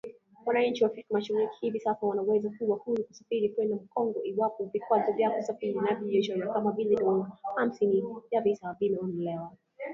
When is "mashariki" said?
1.13-1.55